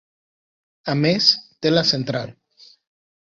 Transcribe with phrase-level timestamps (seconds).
[0.93, 1.27] A més,
[1.65, 2.33] té la central.